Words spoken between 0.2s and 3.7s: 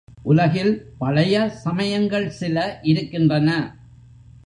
உலகில் பழைய சமயங்கள் சில இருக்கின்றன.